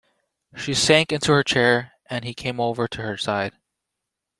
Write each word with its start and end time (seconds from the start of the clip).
She 0.57 0.73
sank 0.73 1.11
into 1.11 1.31
her 1.31 1.43
chair, 1.43 1.91
and 2.09 2.25
he 2.25 2.33
came 2.33 2.59
over 2.59 2.87
to 2.87 3.01
her 3.03 3.17
side. 3.17 3.53